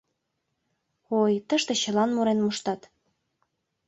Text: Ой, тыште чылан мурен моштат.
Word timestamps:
Ой, 1.21 1.33
тыште 1.47 1.73
чылан 1.81 2.09
мурен 2.15 2.39
моштат. 2.41 2.81